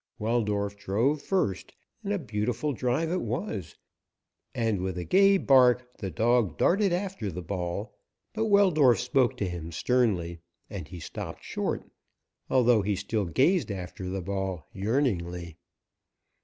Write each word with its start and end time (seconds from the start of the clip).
Weldorf 0.17 0.75
drove 0.77 1.21
first, 1.21 1.75
and 2.03 2.11
a 2.11 2.17
beautiful 2.17 2.73
drive 2.73 3.11
it 3.11 3.21
was, 3.21 3.77
and 4.55 4.81
with 4.81 4.97
a 4.97 5.03
gay 5.03 5.37
bark 5.37 5.95
the 5.99 6.09
dog 6.09 6.57
darted 6.57 6.91
after 6.91 7.29
the 7.31 7.43
ball, 7.43 7.93
but 8.33 8.45
Weldorf 8.47 8.99
spoke 8.99 9.37
to 9.37 9.47
him 9.47 9.71
sternly, 9.71 10.39
and 10.71 10.87
he 10.87 10.99
stopped 10.99 11.43
short, 11.43 11.83
although 12.49 12.81
he 12.81 12.95
still 12.95 13.25
gazed 13.25 13.69
after 13.69 14.09
the 14.09 14.21
ball 14.23 14.65
yearningly. 14.73 15.59